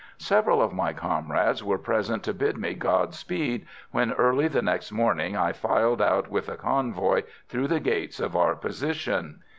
Several 0.17 0.63
of 0.63 0.73
my 0.73 0.93
comrades 0.93 1.63
were 1.63 1.77
present 1.77 2.23
to 2.23 2.33
bid 2.33 2.57
me 2.57 2.73
"Godspeed" 2.73 3.67
when, 3.91 4.13
early 4.13 4.47
the 4.47 4.63
next 4.63 4.91
morning, 4.91 5.37
I 5.37 5.51
filed 5.53 6.01
out 6.01 6.27
with 6.27 6.47
the 6.47 6.55
convoy 6.57 7.21
through 7.47 7.67
the 7.67 7.79
gates 7.79 8.19
of 8.19 8.35
our 8.35 8.55
position. 8.55 9.41